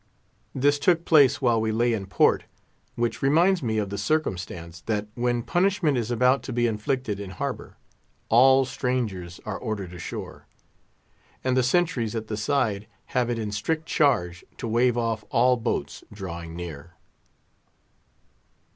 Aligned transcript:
This 0.55 0.79
took 0.79 1.05
place 1.05 1.43
while 1.43 1.61
we 1.61 1.71
lay 1.71 1.93
in 1.93 2.07
port, 2.07 2.45
which 2.95 3.21
reminds 3.21 3.61
me 3.61 3.77
of 3.77 3.91
the 3.91 3.99
circumstance, 3.99 4.81
that 4.87 5.05
when 5.13 5.43
punishment 5.43 5.95
is 5.95 6.09
about 6.09 6.41
to 6.41 6.51
be 6.51 6.65
inflicted 6.65 7.19
in 7.19 7.29
harbour, 7.29 7.77
all 8.27 8.65
strangers 8.65 9.39
are 9.45 9.59
ordered 9.59 9.93
ashore; 9.93 10.47
and 11.43 11.55
the 11.55 11.61
sentries 11.61 12.15
at 12.15 12.29
the 12.29 12.35
side 12.37 12.87
have 13.13 13.29
it 13.29 13.37
in 13.37 13.51
strict 13.51 13.85
charge 13.85 14.43
to 14.57 14.67
waive 14.67 14.97
off 14.97 15.23
all 15.29 15.55
boats 15.55 16.03
drawing 16.11 16.55
near. 16.55 16.95